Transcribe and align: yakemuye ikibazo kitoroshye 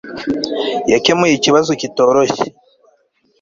yakemuye 0.91 1.33
ikibazo 1.35 1.71
kitoroshye 1.81 2.47